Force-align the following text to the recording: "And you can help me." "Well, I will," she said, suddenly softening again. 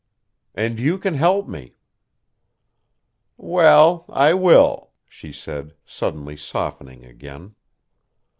"And 0.55 0.79
you 0.79 0.97
can 0.97 1.13
help 1.13 1.47
me." 1.47 1.77
"Well, 3.37 4.05
I 4.09 4.33
will," 4.33 4.93
she 5.07 5.31
said, 5.31 5.75
suddenly 5.85 6.35
softening 6.35 7.05
again. 7.05 7.53